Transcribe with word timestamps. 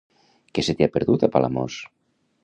Què 0.57 0.63
se 0.67 0.73
t'hi 0.79 0.85
ha 0.85 0.91
perdut, 0.95 1.25
a 1.27 1.29
Palamós? 1.35 1.77